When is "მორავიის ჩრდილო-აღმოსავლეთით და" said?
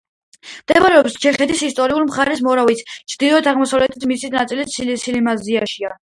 2.47-4.09